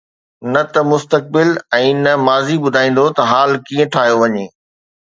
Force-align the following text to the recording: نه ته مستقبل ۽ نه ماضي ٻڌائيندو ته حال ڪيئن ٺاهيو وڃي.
نه 0.53 0.61
ته 0.71 0.79
مستقبل 0.91 1.49
۽ 1.79 1.87
نه 2.03 2.13
ماضي 2.27 2.57
ٻڌائيندو 2.65 3.05
ته 3.17 3.23
حال 3.35 3.51
ڪيئن 3.67 3.87
ٺاهيو 3.97 4.15
وڃي. 4.25 4.45